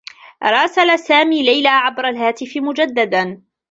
راسل 0.43 0.99
سامي 0.99 1.43
ليلى 1.43 1.67
عبر 1.69 2.09
الهاتف 2.09 2.57
مجدّدا. 2.57 3.41